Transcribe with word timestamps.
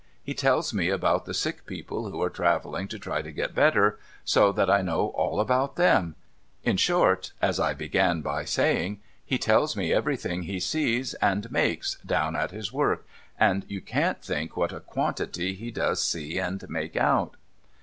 He 0.23 0.33
tells 0.33 0.73
me 0.73 0.89
about 0.89 1.25
the 1.25 1.33
sick 1.35 1.67
people 1.67 2.09
who 2.09 2.19
are 2.23 2.29
travelling 2.31 2.87
to 2.87 2.97
try 2.97 3.21
to 3.21 3.31
get 3.31 3.53
better— 3.53 3.99
so 4.35 4.51
that 4.51 4.67
I 4.67 4.81
know 4.81 5.09
all 5.09 5.39
about 5.39 5.75
them! 5.75 6.15
In 6.63 6.75
short, 6.77 7.33
as 7.39 7.59
I 7.59 7.75
began 7.75 8.21
by 8.21 8.43
saying, 8.43 8.99
he 9.23 9.37
tells 9.37 9.77
me 9.77 9.89
432 9.89 9.97
MUGBY 9.97 10.17
JUNCTION 10.17 10.41
everything 10.41 10.53
he 10.55 10.59
sees 10.99 11.13
and 11.21 11.51
makes 11.51 11.97
out 11.97 12.07
down 12.07 12.35
at 12.35 12.49
his 12.49 12.69
\vork, 12.69 13.05
and 13.39 13.63
you 13.67 13.79
can't 13.79 14.23
think 14.23 14.57
what 14.57 14.73
a 14.73 14.79
quantity 14.79 15.53
he 15.53 15.69
does 15.69 16.01
see 16.03 16.39
and 16.39 16.67
make 16.67 16.95
out.' 16.95 17.35